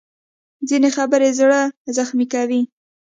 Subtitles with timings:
[0.67, 1.59] ځینې خبرې زړه
[1.97, 2.61] زخمي کوي